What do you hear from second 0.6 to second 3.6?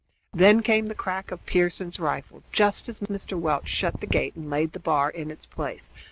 came the crack of Pearson's rifle just as Mr.